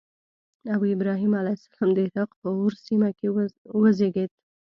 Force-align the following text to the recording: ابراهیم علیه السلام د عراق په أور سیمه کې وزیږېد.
ابراهیم 0.95 1.33
علیه 1.41 1.57
السلام 1.57 1.89
د 1.93 1.99
عراق 2.07 2.31
په 2.41 2.47
أور 2.59 2.73
سیمه 2.85 3.09
کې 3.17 3.27
وزیږېد. 3.81 4.31